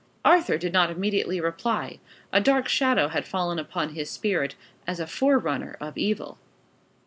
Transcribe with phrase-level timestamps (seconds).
[0.25, 1.99] Arthur did not immediately reply.
[2.33, 4.55] A dark shadow had fallen upon his spirit,
[4.87, 6.39] as a forerunner of evil.